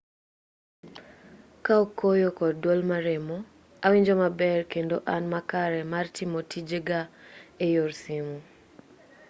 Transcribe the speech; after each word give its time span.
kaok 1.65 1.89
koyo 1.99 2.29
kod 2.39 2.53
duol 2.61 2.81
maremo 2.91 3.37
awinjo 3.85 4.13
maber 4.21 4.59
kendo 4.73 4.95
an 5.15 5.23
makare 5.33 5.81
mar 5.93 6.05
timo 6.15 6.39
tije 6.51 6.79
ga 6.87 7.01
eyor 7.65 7.91
simu 8.03 8.37